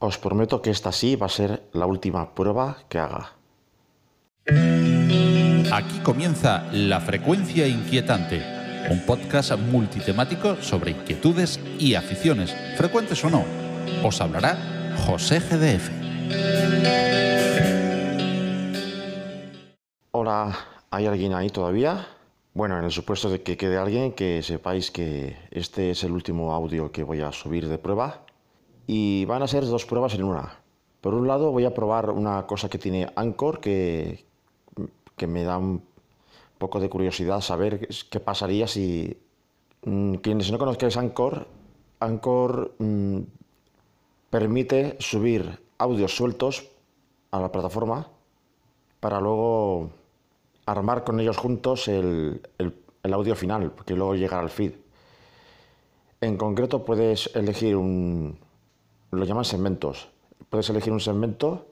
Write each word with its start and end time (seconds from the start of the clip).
Os 0.00 0.16
prometo 0.16 0.62
que 0.62 0.70
esta 0.70 0.92
sí 0.92 1.16
va 1.16 1.26
a 1.26 1.28
ser 1.28 1.68
la 1.72 1.86
última 1.86 2.32
prueba 2.32 2.78
que 2.88 3.00
haga. 3.00 3.32
Aquí 5.72 5.98
comienza 6.04 6.68
La 6.72 7.00
Frecuencia 7.00 7.66
Inquietante, 7.66 8.40
un 8.90 9.04
podcast 9.04 9.58
multitemático 9.58 10.62
sobre 10.62 10.92
inquietudes 10.92 11.58
y 11.80 11.96
aficiones, 11.96 12.54
frecuentes 12.76 13.24
o 13.24 13.30
no. 13.30 13.44
Os 14.04 14.20
hablará 14.20 14.56
José 15.04 15.40
GDF. 15.40 15.90
Hola, 20.12 20.56
¿hay 20.90 21.06
alguien 21.06 21.34
ahí 21.34 21.50
todavía? 21.50 22.06
Bueno, 22.54 22.78
en 22.78 22.84
el 22.84 22.92
supuesto 22.92 23.30
de 23.30 23.42
que 23.42 23.56
quede 23.56 23.78
alguien, 23.78 24.12
que 24.12 24.44
sepáis 24.44 24.92
que 24.92 25.36
este 25.50 25.90
es 25.90 26.04
el 26.04 26.12
último 26.12 26.52
audio 26.52 26.92
que 26.92 27.02
voy 27.02 27.20
a 27.20 27.32
subir 27.32 27.68
de 27.68 27.78
prueba 27.78 28.27
y 28.88 29.26
van 29.26 29.42
a 29.42 29.46
ser 29.46 29.66
dos 29.66 29.84
pruebas 29.84 30.14
en 30.14 30.24
una. 30.24 30.60
Por 31.02 31.12
un 31.12 31.28
lado 31.28 31.52
voy 31.52 31.66
a 31.66 31.74
probar 31.74 32.10
una 32.10 32.46
cosa 32.46 32.70
que 32.70 32.78
tiene 32.78 33.06
Anchor 33.14 33.60
que, 33.60 34.24
que 35.14 35.26
me 35.26 35.44
da 35.44 35.58
un 35.58 35.82
poco 36.56 36.80
de 36.80 36.88
curiosidad 36.88 37.42
saber 37.42 37.86
qué 38.10 38.18
pasaría 38.18 38.66
si 38.66 39.20
mm, 39.84 40.14
quienes 40.14 40.50
no 40.50 40.58
conozcáis 40.58 40.96
Anchor, 40.96 41.46
Anchor 42.00 42.74
mm, 42.78 43.18
permite 44.30 44.96
subir 45.00 45.60
audios 45.76 46.16
sueltos 46.16 46.70
a 47.30 47.40
la 47.40 47.52
plataforma 47.52 48.08
para 49.00 49.20
luego 49.20 49.90
armar 50.64 51.04
con 51.04 51.20
ellos 51.20 51.36
juntos 51.36 51.88
el, 51.88 52.40
el, 52.56 52.74
el 53.02 53.12
audio 53.12 53.36
final, 53.36 53.72
que 53.84 53.94
luego 53.94 54.14
llegará 54.14 54.40
al 54.40 54.50
feed. 54.50 54.72
En 56.22 56.38
concreto 56.38 56.86
puedes 56.86 57.30
elegir 57.36 57.76
un, 57.76 58.38
lo 59.10 59.24
llaman 59.24 59.44
segmentos. 59.44 60.08
Puedes 60.50 60.68
elegir 60.70 60.92
un 60.92 61.00
segmento 61.00 61.66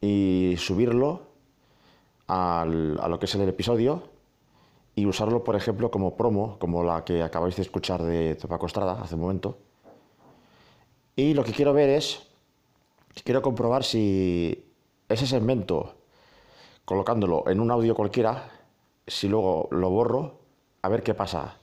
y 0.00 0.54
subirlo 0.58 1.22
al, 2.26 2.98
a 3.00 3.08
lo 3.08 3.18
que 3.18 3.26
es 3.26 3.34
el 3.34 3.48
episodio 3.48 4.02
y 4.94 5.06
usarlo, 5.06 5.44
por 5.44 5.56
ejemplo, 5.56 5.90
como 5.90 6.16
promo, 6.16 6.58
como 6.58 6.82
la 6.84 7.04
que 7.04 7.22
acabáis 7.22 7.56
de 7.56 7.62
escuchar 7.62 8.02
de 8.02 8.36
Paco 8.48 8.66
Estrada 8.66 9.00
hace 9.00 9.14
un 9.14 9.22
momento. 9.22 9.58
Y 11.16 11.34
lo 11.34 11.44
que 11.44 11.52
quiero 11.52 11.72
ver 11.72 11.88
es, 11.90 12.26
quiero 13.24 13.42
comprobar 13.42 13.84
si 13.84 14.72
ese 15.08 15.26
segmento, 15.26 15.94
colocándolo 16.84 17.48
en 17.48 17.60
un 17.60 17.70
audio 17.70 17.94
cualquiera, 17.94 18.50
si 19.06 19.28
luego 19.28 19.68
lo 19.70 19.90
borro, 19.90 20.40
a 20.82 20.88
ver 20.88 21.02
qué 21.02 21.14
pasa. 21.14 21.58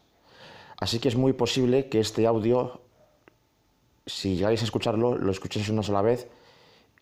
Así 0.80 1.00
que 1.00 1.08
es 1.08 1.16
muy 1.16 1.34
posible 1.34 1.90
que 1.90 2.00
este 2.00 2.28
audio 2.28 2.82
si 4.08 4.36
llegáis 4.36 4.62
a 4.62 4.66
escucharlo, 4.66 5.18
lo 5.18 5.32
escuchéis 5.32 5.70
una 5.70 5.84
sola 5.84 6.02
vez 6.02 6.28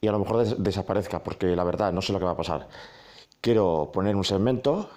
y 0.01 0.07
a 0.07 0.11
lo 0.11 0.19
mejor 0.19 0.39
des 0.39 0.61
desaparezca, 0.61 1.23
porque 1.23 1.55
la 1.55 1.63
verdad 1.63 1.93
no 1.93 2.01
sé 2.01 2.11
lo 2.11 2.19
que 2.19 2.25
va 2.25 2.31
a 2.31 2.37
pasar. 2.37 2.67
Quiero 3.39 3.91
poner 3.93 4.15
un 4.15 4.23
segmento, 4.23 4.89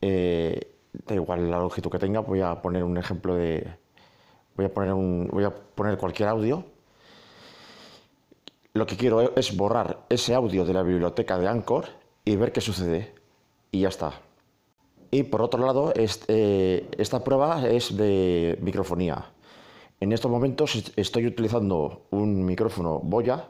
eh, 0.00 0.74
da 0.92 1.14
igual 1.14 1.50
la 1.50 1.58
longitud 1.58 1.90
que 1.90 1.98
tenga, 1.98 2.20
voy 2.20 2.40
a 2.40 2.60
poner 2.60 2.82
un 2.84 2.98
ejemplo 2.98 3.34
de. 3.36 3.66
Voy 4.56 4.66
a 4.66 4.74
poner, 4.74 4.92
un, 4.92 5.28
voy 5.32 5.44
a 5.44 5.54
poner 5.54 5.96
cualquier 5.96 6.28
audio. 6.28 6.64
Lo 8.72 8.86
que 8.86 8.96
quiero 8.96 9.34
es 9.36 9.56
borrar 9.56 10.04
ese 10.08 10.34
audio 10.34 10.64
de 10.64 10.74
la 10.74 10.82
biblioteca 10.82 11.38
de 11.38 11.48
Anchor 11.48 11.86
y 12.24 12.36
ver 12.36 12.52
qué 12.52 12.60
sucede. 12.60 13.14
Y 13.70 13.80
ya 13.80 13.88
está. 13.88 14.20
Y 15.10 15.24
por 15.24 15.42
otro 15.42 15.64
lado, 15.64 15.92
este, 15.94 16.86
esta 17.00 17.24
prueba 17.24 17.66
es 17.68 17.96
de 17.96 18.58
microfonía. 18.60 19.32
En 20.00 20.12
estos 20.12 20.30
momentos 20.30 20.92
estoy 20.96 21.26
utilizando 21.26 22.06
un 22.08 22.42
micrófono 22.46 23.00
Boya, 23.00 23.48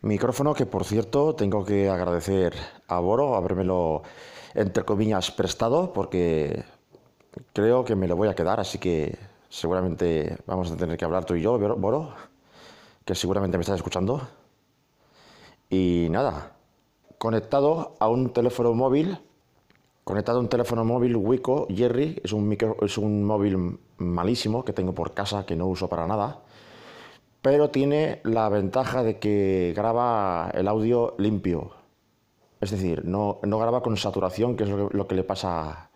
micrófono 0.00 0.54
que 0.54 0.64
por 0.64 0.86
cierto 0.86 1.34
tengo 1.34 1.66
que 1.66 1.90
agradecer 1.90 2.54
a 2.88 2.98
Boro 2.98 3.34
habérmelo 3.34 4.02
entre 4.54 4.86
comillas 4.86 5.30
prestado 5.30 5.92
porque 5.92 6.64
creo 7.52 7.84
que 7.84 7.94
me 7.94 8.08
lo 8.08 8.16
voy 8.16 8.28
a 8.28 8.34
quedar, 8.34 8.58
así 8.58 8.78
que 8.78 9.18
seguramente 9.50 10.38
vamos 10.46 10.70
a 10.70 10.78
tener 10.78 10.96
que 10.96 11.04
hablar 11.04 11.26
tú 11.26 11.34
y 11.34 11.42
yo, 11.42 11.58
Boro, 11.76 12.14
que 13.04 13.14
seguramente 13.14 13.58
me 13.58 13.62
estás 13.62 13.76
escuchando. 13.76 14.26
Y 15.68 16.06
nada, 16.10 16.56
conectado 17.18 17.96
a 17.98 18.08
un 18.08 18.32
teléfono 18.32 18.72
móvil 18.72 19.18
Conectado 20.10 20.38
a 20.38 20.40
un 20.40 20.48
teléfono 20.48 20.84
móvil 20.84 21.14
Wico 21.14 21.68
Jerry, 21.70 22.20
es 22.24 22.32
un, 22.32 22.48
micro, 22.48 22.76
es 22.82 22.98
un 22.98 23.22
móvil 23.22 23.78
malísimo 23.98 24.64
que 24.64 24.72
tengo 24.72 24.92
por 24.92 25.14
casa 25.14 25.46
que 25.46 25.54
no 25.54 25.68
uso 25.68 25.88
para 25.88 26.04
nada, 26.08 26.40
pero 27.40 27.70
tiene 27.70 28.20
la 28.24 28.48
ventaja 28.48 29.04
de 29.04 29.20
que 29.20 29.72
graba 29.76 30.50
el 30.52 30.66
audio 30.66 31.14
limpio. 31.18 31.70
Es 32.60 32.72
decir, 32.72 33.04
no, 33.04 33.38
no 33.44 33.60
graba 33.60 33.84
con 33.84 33.96
saturación, 33.96 34.56
que 34.56 34.64
es 34.64 34.70
lo 34.70 34.88
que, 34.88 34.96
lo 34.96 35.06
que 35.06 35.14
le 35.14 35.22
pasa 35.22 35.90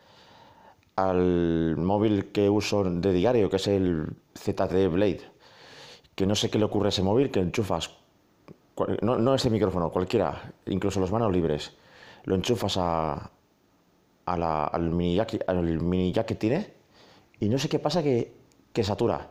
al 0.95 1.77
móvil 1.77 2.31
que 2.31 2.49
uso 2.49 2.85
de 2.85 3.13
diario, 3.13 3.51
que 3.51 3.57
es 3.57 3.67
el 3.67 4.15
ZTE 4.39 4.87
Blade. 4.87 5.23
Que 6.15 6.25
no 6.25 6.37
sé 6.37 6.51
qué 6.51 6.61
le 6.61 6.67
ocurre 6.67 6.87
a 6.87 6.91
ese 6.91 7.03
móvil, 7.03 7.33
que 7.33 7.41
enchufas, 7.41 7.91
no, 9.03 9.19
no 9.19 9.35
ese 9.35 9.51
micrófono, 9.51 9.91
cualquiera, 9.91 10.53
incluso 10.67 11.01
los 11.01 11.11
manos 11.11 11.33
libres, 11.33 11.73
lo 12.23 12.37
enchufas 12.37 12.77
a, 12.79 13.33
al, 14.27 14.91
mini 14.91 15.17
jack, 15.17 15.45
al 15.47 15.63
mini 15.81 16.13
jack 16.13 16.27
que 16.27 16.35
tiene 16.35 16.73
y 17.41 17.49
no 17.49 17.59
sé 17.59 17.69
qué 17.69 17.79
pasa 17.79 18.03
que, 18.03 18.33
que 18.73 18.85
satura. 18.85 19.31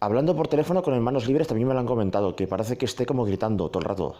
Hablando 0.00 0.34
por 0.34 0.48
teléfono 0.48 0.82
con 0.82 1.00
manos 1.00 1.26
libres 1.26 1.46
también 1.46 1.68
me 1.68 1.74
lo 1.74 1.80
han 1.80 1.86
comentado, 1.86 2.34
que 2.34 2.46
parece 2.46 2.76
que 2.76 2.86
esté 2.86 3.06
como 3.06 3.24
gritando 3.24 3.68
todo 3.68 3.80
el 3.80 3.84
rato. 3.84 4.16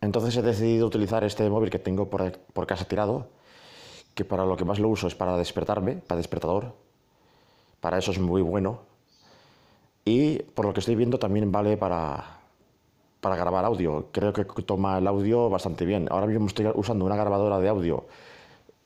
Entonces 0.00 0.36
he 0.36 0.42
decidido 0.42 0.86
utilizar 0.86 1.24
este 1.24 1.48
móvil 1.48 1.70
que 1.70 1.78
tengo 1.78 2.08
por, 2.08 2.38
por 2.52 2.66
casa 2.66 2.84
tirado, 2.84 3.28
que 4.14 4.24
para 4.24 4.44
lo 4.44 4.56
que 4.56 4.64
más 4.64 4.78
lo 4.78 4.88
uso 4.88 5.06
es 5.06 5.14
para 5.14 5.36
despertarme, 5.36 5.96
para 5.96 6.18
despertador. 6.18 6.74
Para 7.80 7.98
eso 7.98 8.12
es 8.12 8.20
muy 8.20 8.42
bueno. 8.42 8.80
Y 10.04 10.38
por 10.38 10.66
lo 10.66 10.72
que 10.72 10.80
estoy 10.80 10.94
viendo 10.94 11.18
también 11.18 11.50
vale 11.50 11.76
para, 11.76 12.38
para 13.20 13.36
grabar 13.36 13.64
audio. 13.64 14.08
Creo 14.12 14.32
que 14.32 14.44
toma 14.62 14.98
el 14.98 15.06
audio 15.06 15.50
bastante 15.50 15.84
bien. 15.84 16.06
Ahora 16.10 16.26
mismo 16.26 16.46
estoy 16.46 16.70
usando 16.74 17.04
una 17.04 17.16
grabadora 17.16 17.58
de 17.58 17.68
audio 17.68 18.06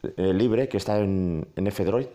eh, 0.03 0.33
libre 0.33 0.69
que 0.69 0.77
está 0.77 0.99
en, 0.99 1.47
en 1.57 1.67
F-Droid. 1.67 2.07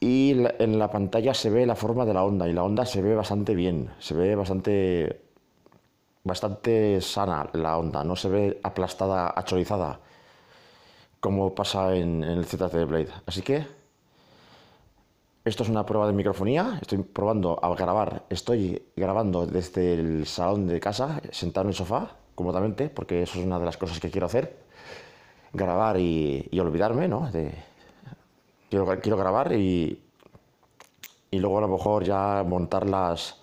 Y 0.00 0.32
en 0.58 0.78
la 0.78 0.90
pantalla 0.90 1.34
se 1.34 1.50
ve 1.50 1.66
la 1.66 1.76
forma 1.76 2.06
de 2.06 2.14
la 2.14 2.24
onda 2.24 2.48
y 2.48 2.54
la 2.54 2.64
onda 2.64 2.86
se 2.86 3.02
ve 3.02 3.14
bastante 3.14 3.54
bien, 3.54 3.90
se 3.98 4.14
ve 4.14 4.34
bastante, 4.34 5.20
bastante 6.24 7.02
sana 7.02 7.50
la 7.52 7.76
onda, 7.76 8.02
no 8.02 8.16
se 8.16 8.30
ve 8.30 8.60
aplastada, 8.62 9.34
achorizada, 9.36 10.00
como 11.20 11.54
pasa 11.54 11.94
en, 11.94 12.24
el 12.24 12.46
ZT 12.46 12.86
Blade. 12.86 13.10
Así 13.26 13.42
que 13.42 13.66
esto 15.44 15.64
es 15.64 15.68
una 15.68 15.84
prueba 15.84 16.06
de 16.06 16.14
microfonía, 16.14 16.78
estoy 16.80 17.02
probando 17.02 17.62
a 17.62 17.74
grabar, 17.74 18.24
estoy 18.30 18.82
grabando 18.96 19.46
desde 19.46 19.92
el 19.92 20.26
salón 20.26 20.66
de 20.66 20.80
casa, 20.80 21.20
sentado 21.30 21.64
en 21.64 21.68
el 21.68 21.74
sofá, 21.74 22.16
cómodamente, 22.34 22.88
porque 22.88 23.22
eso 23.22 23.38
es 23.38 23.44
una 23.44 23.58
de 23.58 23.66
las 23.66 23.76
cosas 23.76 24.00
que 24.00 24.10
quiero 24.10 24.28
hacer 24.28 24.59
grabar 25.52 25.98
y, 25.98 26.48
y 26.50 26.58
olvidarme, 26.60 27.08
¿no? 27.08 27.30
De, 27.30 27.52
quiero, 28.68 28.86
quiero 29.00 29.16
grabar 29.16 29.52
y, 29.52 30.02
y 31.30 31.38
luego 31.38 31.58
a 31.58 31.62
lo 31.62 31.68
mejor 31.68 32.04
ya 32.04 32.44
montarlas, 32.46 33.40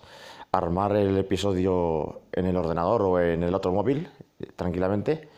armar 0.52 0.96
el 0.96 1.16
episodio 1.18 2.22
en 2.32 2.46
el 2.46 2.56
ordenador 2.56 3.02
o 3.02 3.20
en 3.20 3.42
el 3.42 3.54
otro 3.54 3.72
móvil 3.72 4.08
tranquilamente. 4.56 5.28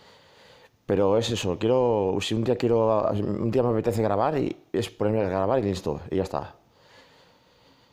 Pero 0.86 1.16
es 1.16 1.30
eso, 1.30 1.56
quiero, 1.58 2.16
si 2.20 2.34
un 2.34 2.42
día 2.42 2.56
quiero, 2.56 3.08
un 3.12 3.50
día 3.50 3.62
me 3.62 3.70
apetece 3.70 4.02
grabar 4.02 4.36
y 4.36 4.56
es 4.72 4.90
ponerme 4.90 5.20
a 5.20 5.28
grabar 5.28 5.60
y 5.60 5.62
listo, 5.62 6.00
y 6.10 6.16
ya 6.16 6.24
está. 6.24 6.56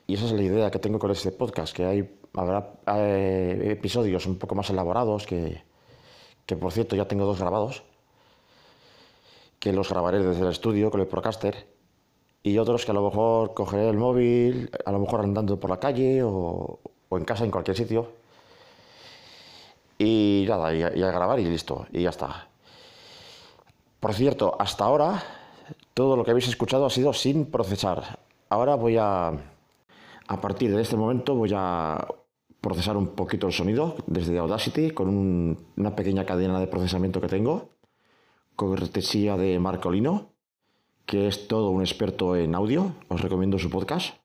Y 0.07 0.15
esa 0.15 0.25
es 0.25 0.31
la 0.31 0.41
idea 0.41 0.71
que 0.71 0.79
tengo 0.79 0.97
con 0.97 1.11
este 1.11 1.31
podcast, 1.31 1.75
que 1.75 1.85
hay, 1.85 2.19
habrá 2.33 2.73
eh, 2.95 3.67
episodios 3.77 4.25
un 4.25 4.39
poco 4.39 4.55
más 4.55 4.71
elaborados, 4.71 5.27
que, 5.27 5.61
que 6.47 6.55
por 6.55 6.71
cierto 6.71 6.95
ya 6.95 7.07
tengo 7.07 7.25
dos 7.25 7.39
grabados, 7.39 7.83
que 9.59 9.73
los 9.73 9.89
grabaré 9.89 10.23
desde 10.23 10.41
el 10.41 10.51
estudio 10.51 10.91
con 10.91 11.01
el 11.01 11.07
Procaster 11.07 11.67
y 12.43 12.57
otros 12.57 12.85
que 12.85 12.91
a 12.91 12.93
lo 12.93 13.03
mejor 13.03 13.53
cogeré 13.53 13.89
el 13.89 13.97
móvil, 13.97 14.69
a 14.85 14.91
lo 14.91 14.99
mejor 14.99 15.21
andando 15.21 15.59
por 15.59 15.69
la 15.69 15.79
calle 15.79 16.23
o, 16.23 16.79
o 17.09 17.17
en 17.17 17.25
casa, 17.25 17.43
en 17.43 17.51
cualquier 17.51 17.75
sitio. 17.75 18.07
Y 19.99 20.45
nada, 20.47 20.73
y 20.73 20.83
a, 20.83 21.11
grabar 21.11 21.39
y 21.39 21.45
listo, 21.45 21.87
y 21.91 22.03
ya 22.03 22.11
está. 22.11 22.47
Por 23.99 24.13
cierto, 24.13 24.55
hasta 24.59 24.85
ahora 24.85 25.23
todo 25.93 26.15
lo 26.15 26.23
que 26.23 26.31
habéis 26.31 26.47
escuchado 26.47 26.85
ha 26.85 26.89
sido 26.89 27.13
sin 27.13 27.47
procesar. 27.47 28.19
Ahora 28.49 28.75
voy 28.75 28.97
a, 28.97 29.29
a 29.29 30.41
partir 30.41 30.73
de 30.73 30.81
este 30.81 30.95
momento, 30.95 31.35
voy 31.35 31.51
a 31.55 32.07
procesar 32.61 32.95
un 32.95 33.07
poquito 33.07 33.47
el 33.47 33.53
sonido 33.53 33.95
desde 34.05 34.37
Audacity 34.37 34.91
con 34.91 35.09
un, 35.09 35.67
una 35.75 35.95
pequeña 35.95 36.25
cadena 36.25 36.59
de 36.59 36.67
procesamiento 36.67 37.19
que 37.19 37.27
tengo 37.27 37.76
cortesía 38.57 39.37
de 39.37 39.57
Marcolino, 39.59 40.33
que 41.05 41.27
es 41.27 41.47
todo 41.47 41.69
un 41.69 41.81
experto 41.81 42.35
en 42.35 42.55
audio. 42.55 42.91
Os 43.07 43.21
recomiendo 43.21 43.57
su 43.59 43.69
podcast 43.69 44.15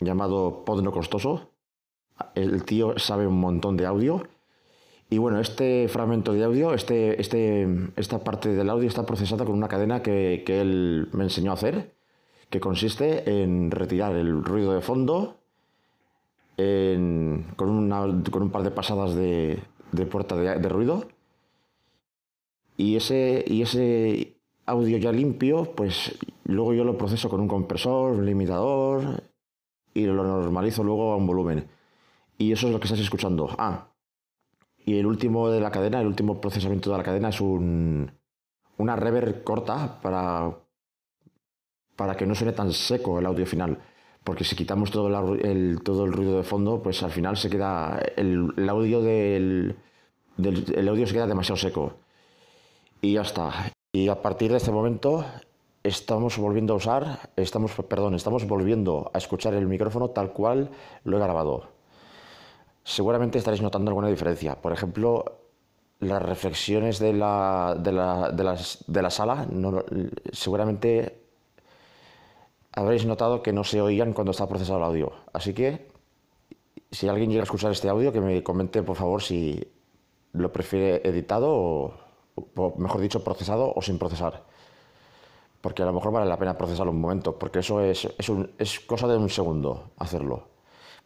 llamado 0.00 0.64
Pod 0.66 0.82
No 0.82 0.92
Costoso. 0.92 1.48
El 2.34 2.64
tío 2.64 2.98
sabe 2.98 3.26
un 3.26 3.40
montón 3.40 3.78
de 3.78 3.86
audio. 3.86 4.28
Y 5.08 5.18
bueno, 5.18 5.40
este 5.40 5.88
fragmento 5.88 6.32
de 6.32 6.42
audio, 6.42 6.74
este, 6.74 7.20
este, 7.20 7.68
esta 7.96 8.24
parte 8.24 8.48
del 8.50 8.68
audio 8.68 8.88
está 8.88 9.06
procesada 9.06 9.44
con 9.44 9.54
una 9.54 9.68
cadena 9.68 10.02
que, 10.02 10.42
que 10.44 10.60
él 10.60 11.08
me 11.12 11.24
enseñó 11.24 11.52
a 11.52 11.54
hacer, 11.54 11.94
que 12.50 12.58
consiste 12.58 13.42
en 13.42 13.70
retirar 13.70 14.16
el 14.16 14.42
ruido 14.42 14.74
de 14.74 14.80
fondo 14.80 15.36
con, 16.56 17.68
una, 17.68 18.00
con 18.30 18.42
un 18.42 18.50
par 18.50 18.64
de 18.64 18.72
pasadas 18.72 19.14
de, 19.14 19.62
de 19.92 20.06
puerta 20.06 20.34
de, 20.34 20.58
de, 20.58 20.68
ruido. 20.68 21.06
Y 22.76 22.96
ese, 22.96 23.44
y 23.46 23.62
ese 23.62 24.36
audio 24.66 24.98
ya 24.98 25.12
limpio, 25.12 25.72
pues 25.74 26.16
luego 26.44 26.74
yo 26.74 26.84
lo 26.84 26.98
proceso 26.98 27.28
con 27.28 27.40
un 27.40 27.48
compresor, 27.48 28.12
un 28.12 28.26
limitador 28.26 29.22
y 29.94 30.04
lo 30.04 30.22
normalizo 30.22 30.84
luego 30.84 31.12
a 31.12 31.16
un 31.16 31.26
volumen. 31.26 31.68
Y 32.38 32.52
eso 32.52 32.66
es 32.66 32.72
lo 32.72 32.80
que 32.80 32.84
estás 32.84 33.00
escuchando. 33.00 33.48
Ah, 33.58 33.88
y 34.84 34.98
el 34.98 35.06
último 35.06 35.50
de 35.50 35.60
la 35.60 35.70
cadena, 35.70 36.00
el 36.00 36.06
último 36.06 36.40
procesamiento 36.40 36.90
de 36.90 36.98
la 36.98 37.02
cadena 37.02 37.30
es 37.30 37.40
un, 37.40 38.10
una 38.76 38.94
reverb 38.94 39.42
corta 39.42 40.00
para, 40.00 40.54
para 41.96 42.16
que 42.16 42.26
no 42.26 42.34
suene 42.34 42.52
tan 42.52 42.72
seco 42.72 43.18
el 43.18 43.26
audio 43.26 43.46
final. 43.46 43.78
Porque 44.22 44.44
si 44.44 44.54
quitamos 44.54 44.90
todo 44.90 45.08
el, 45.34 45.80
todo 45.82 46.04
el 46.04 46.12
ruido 46.12 46.36
de 46.36 46.42
fondo, 46.42 46.82
pues 46.82 47.02
al 47.02 47.10
final 47.10 47.36
se 47.36 47.48
queda 47.48 47.98
el, 48.16 48.52
audio 48.68 49.00
del, 49.00 49.76
del 50.36 50.64
el 50.76 50.88
audio 50.88 51.06
se 51.06 51.14
queda 51.14 51.26
demasiado 51.26 51.56
seco. 51.56 51.94
Y 53.06 53.12
ya 53.12 53.20
está. 53.20 53.70
Y 53.92 54.08
a 54.08 54.20
partir 54.20 54.50
de 54.50 54.56
este 54.56 54.72
momento 54.72 55.24
estamos 55.84 56.38
volviendo 56.38 56.72
a 56.72 56.76
usar, 56.76 57.30
estamos, 57.36 57.70
perdón, 57.88 58.16
estamos 58.16 58.48
volviendo 58.48 59.12
a 59.14 59.18
escuchar 59.18 59.54
el 59.54 59.68
micrófono 59.68 60.10
tal 60.10 60.32
cual 60.32 60.70
lo 61.04 61.16
he 61.16 61.20
grabado. 61.20 61.68
Seguramente 62.82 63.38
estaréis 63.38 63.62
notando 63.62 63.90
alguna 63.90 64.08
diferencia. 64.08 64.60
Por 64.60 64.72
ejemplo, 64.72 65.24
las 66.00 66.20
reflexiones 66.20 66.98
de 66.98 67.12
la, 67.12 67.76
de 67.78 67.92
la, 67.92 68.32
de 68.32 68.42
las, 68.42 68.84
de 68.88 69.02
la 69.02 69.10
sala, 69.10 69.46
seguramente 70.32 71.20
habréis 72.72 73.06
notado 73.06 73.40
que 73.40 73.52
no 73.52 73.62
se 73.62 73.80
oían 73.80 74.14
cuando 74.14 74.32
está 74.32 74.48
procesado 74.48 74.78
el 74.78 74.84
audio. 74.84 75.12
Así 75.32 75.54
que, 75.54 75.86
si 76.90 77.06
alguien 77.06 77.30
llega 77.30 77.42
a 77.42 77.44
escuchar 77.44 77.70
este 77.70 77.88
audio, 77.88 78.12
que 78.12 78.20
me 78.20 78.42
comente 78.42 78.82
por 78.82 78.96
favor 78.96 79.22
si 79.22 79.62
lo 80.32 80.52
prefiere 80.52 81.08
editado 81.08 81.54
o, 81.54 82.05
mejor 82.76 83.00
dicho, 83.00 83.22
procesado 83.22 83.72
o 83.74 83.82
sin 83.82 83.98
procesar. 83.98 84.42
Porque 85.60 85.82
a 85.82 85.86
lo 85.86 85.92
mejor 85.92 86.12
vale 86.12 86.26
la 86.26 86.38
pena 86.38 86.56
procesarlo 86.56 86.92
un 86.92 87.00
momento, 87.00 87.38
porque 87.38 87.60
eso 87.60 87.80
es, 87.80 88.04
es, 88.04 88.32
es 88.58 88.80
cosa 88.80 89.08
de 89.08 89.16
un 89.16 89.28
segundo 89.28 89.90
hacerlo. 89.98 90.48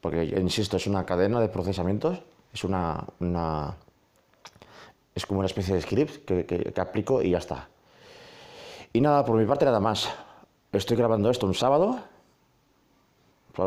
Porque, 0.00 0.24
insisto, 0.24 0.76
es 0.76 0.86
una 0.86 1.04
cadena 1.04 1.40
de 1.40 1.48
procesamientos, 1.48 2.20
es 2.52 2.64
una, 2.64 3.04
una 3.20 3.76
es 5.14 5.26
como 5.26 5.40
una 5.40 5.46
especie 5.46 5.74
de 5.74 5.82
script 5.82 6.24
que, 6.24 6.46
que, 6.46 6.72
que 6.72 6.80
aplico 6.80 7.22
y 7.22 7.30
ya 7.30 7.38
está. 7.38 7.68
Y 8.92 9.00
nada, 9.00 9.24
por 9.24 9.36
mi 9.36 9.46
parte 9.46 9.64
nada 9.64 9.80
más. 9.80 10.08
Estoy 10.72 10.96
grabando 10.96 11.30
esto 11.30 11.46
un 11.46 11.54
sábado. 11.54 12.00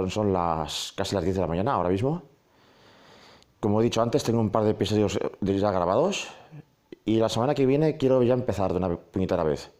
Son 0.10 0.34
las 0.34 0.94
casi 0.96 1.16
las 1.16 1.24
10 1.24 1.36
de 1.36 1.42
la 1.42 1.48
mañana 1.48 1.74
ahora 1.74 1.90
mismo. 1.90 2.24
Como 3.60 3.80
he 3.80 3.84
dicho 3.84 4.02
antes, 4.02 4.24
tengo 4.24 4.40
un 4.40 4.50
par 4.50 4.64
de 4.64 4.72
episodios 4.72 5.20
ya 5.42 5.72
grabados. 5.72 6.28
Y 7.06 7.18
la 7.18 7.30
semana 7.30 7.54
que 7.54 7.66
viene 7.66 7.98
quiero 7.98 8.24
ya 8.24 8.34
empezar 8.34 8.72
de 8.72 8.78
una 8.78 8.96
puñetera 8.96 9.44
vez. 9.44 9.72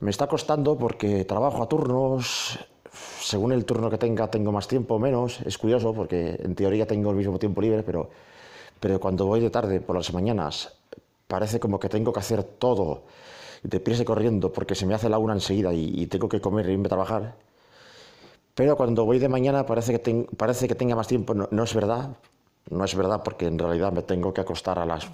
Me 0.00 0.10
está 0.10 0.26
costando 0.26 0.76
porque 0.76 1.24
trabajo 1.24 1.62
a 1.62 1.68
turnos. 1.68 2.58
Según 3.20 3.52
el 3.52 3.64
turno 3.64 3.90
que 3.90 3.98
tenga, 3.98 4.30
tengo 4.30 4.52
más 4.52 4.68
tiempo 4.68 4.94
o 4.94 4.98
menos. 4.98 5.40
Es 5.42 5.58
curioso 5.58 5.92
porque 5.92 6.38
en 6.42 6.54
teoría 6.54 6.86
tengo 6.86 7.10
el 7.10 7.16
mismo 7.16 7.38
tiempo 7.38 7.60
libre, 7.60 7.82
pero, 7.82 8.10
pero 8.80 9.00
cuando 9.00 9.26
voy 9.26 9.40
de 9.40 9.50
tarde 9.50 9.80
por 9.80 9.96
las 9.96 10.12
mañanas, 10.12 10.76
parece 11.26 11.60
como 11.60 11.78
que 11.80 11.88
tengo 11.88 12.12
que 12.12 12.20
hacer 12.20 12.42
todo 12.42 13.02
de 13.62 13.80
prisa 13.80 14.04
corriendo 14.04 14.52
porque 14.52 14.74
se 14.74 14.86
me 14.86 14.94
hace 14.94 15.08
la 15.08 15.18
una 15.18 15.32
enseguida 15.32 15.72
y, 15.72 16.06
tengo 16.06 16.28
que 16.28 16.40
comer 16.40 16.68
e 16.68 16.72
irme 16.72 16.86
a 16.86 16.90
trabajar. 16.90 17.34
Pero 18.54 18.76
cuando 18.76 19.04
voy 19.04 19.18
de 19.18 19.28
mañana 19.28 19.66
parece 19.66 19.98
que, 19.98 20.26
parece 20.36 20.68
que 20.68 20.74
tenga 20.74 20.94
más 20.94 21.08
tiempo. 21.08 21.34
No, 21.34 21.64
es 21.64 21.74
verdad, 21.74 22.16
no 22.70 22.84
es 22.84 22.94
verdad 22.94 23.22
porque 23.24 23.46
en 23.46 23.58
realidad 23.58 23.92
me 23.92 24.02
tengo 24.02 24.32
que 24.32 24.42
acostar 24.42 24.78
a 24.78 24.86
las 24.86 25.08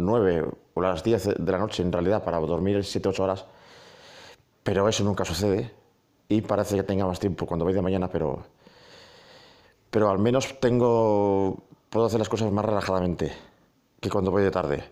9 0.00 0.44
o 0.74 0.80
las 0.80 1.02
10 1.02 1.36
de 1.38 1.52
la 1.52 1.58
noche 1.58 1.82
en 1.82 1.92
realidad 1.92 2.24
para 2.24 2.38
dormir 2.38 2.78
7-8 2.78 3.20
horas. 3.20 3.46
Pero 4.62 4.88
eso 4.88 5.04
nunca 5.04 5.24
sucede 5.24 5.72
y 6.28 6.42
parece 6.42 6.76
que 6.76 6.82
tenga 6.82 7.06
más 7.06 7.18
tiempo 7.18 7.46
cuando 7.46 7.64
voy 7.64 7.74
de 7.74 7.82
mañana, 7.82 8.08
pero, 8.08 8.44
pero 9.90 10.10
al 10.10 10.18
menos 10.18 10.60
tengo, 10.60 11.56
puedo 11.88 12.06
hacer 12.06 12.18
las 12.18 12.28
cosas 12.28 12.52
más 12.52 12.64
relajadamente 12.64 13.32
que 14.00 14.10
cuando 14.10 14.30
voy 14.30 14.42
de 14.42 14.50
tarde. 14.50 14.84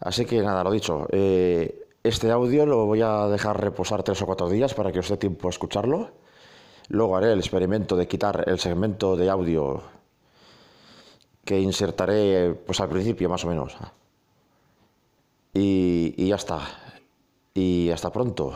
Así 0.00 0.24
que 0.24 0.40
nada, 0.40 0.64
lo 0.64 0.70
dicho. 0.70 1.06
Eh, 1.10 1.86
este 2.02 2.30
audio 2.30 2.64
lo 2.64 2.86
voy 2.86 3.02
a 3.02 3.26
dejar 3.26 3.60
reposar 3.60 4.02
tres 4.02 4.22
o 4.22 4.26
cuatro 4.26 4.48
días 4.48 4.72
para 4.72 4.92
que 4.92 5.00
os 5.00 5.08
dé 5.08 5.16
tiempo 5.16 5.48
a 5.48 5.50
escucharlo. 5.50 6.10
Luego 6.88 7.16
haré 7.16 7.32
el 7.32 7.38
experimento 7.38 7.96
de 7.96 8.08
quitar 8.08 8.44
el 8.46 8.58
segmento 8.58 9.16
de 9.16 9.28
audio 9.28 9.82
que 11.48 11.58
insertaré 11.58 12.52
pues 12.66 12.78
al 12.78 12.90
principio 12.90 13.26
más 13.30 13.42
o 13.46 13.48
menos. 13.48 13.74
Y, 15.54 16.12
y 16.14 16.28
ya 16.28 16.34
está. 16.34 16.60
Y 17.54 17.88
hasta 17.88 18.12
pronto. 18.12 18.52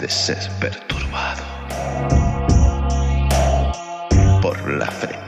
de 0.00 0.08
ser 0.08 0.50
perturbado 0.58 1.44
por 4.40 4.56
la 4.70 4.86
frecuencia 4.86 5.19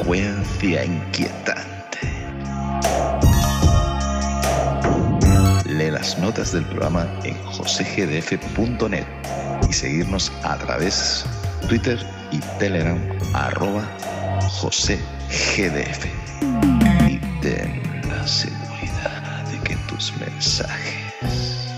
inquietante. 0.85 1.99
Lee 5.67 5.91
las 5.91 6.19
notas 6.19 6.53
del 6.53 6.65
programa 6.65 7.07
en 7.25 7.35
josegdf.net 7.45 9.07
y 9.69 9.73
seguirnos 9.73 10.33
a 10.43 10.59
través 10.59 11.25
Twitter 11.69 11.99
y 12.31 12.39
Telegram 12.59 12.99
arroba 13.33 13.89
josegdf. 14.61 16.07
Y 17.09 17.19
ten 17.41 17.81
la 18.09 18.27
seguridad 18.27 19.45
de 19.51 19.59
que 19.61 19.77
tus 19.89 20.13
mensajes 20.19 21.69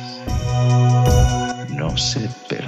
no 1.70 1.96
se 1.96 2.28
perderá. 2.48 2.63